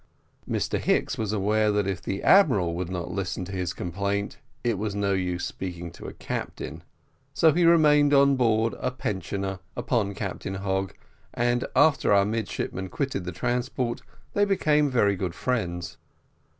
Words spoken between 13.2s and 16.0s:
the transport they became very good friends.